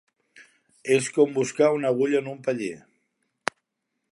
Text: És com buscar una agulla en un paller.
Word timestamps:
És 0.95 1.09
com 1.17 1.35
buscar 1.35 1.69
una 1.75 1.91
agulla 1.91 2.23
en 2.25 2.31
un 2.33 2.41
paller. 2.49 2.73